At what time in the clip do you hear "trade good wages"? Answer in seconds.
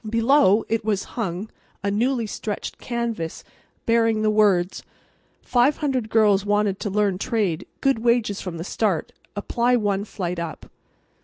7.19-8.41